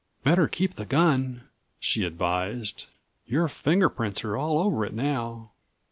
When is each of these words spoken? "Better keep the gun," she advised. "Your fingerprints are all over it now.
"Better 0.23 0.47
keep 0.47 0.73
the 0.77 0.85
gun," 0.85 1.43
she 1.79 2.05
advised. 2.05 2.87
"Your 3.27 3.47
fingerprints 3.47 4.23
are 4.25 4.35
all 4.35 4.57
over 4.57 4.83
it 4.83 4.93
now. 4.95 5.51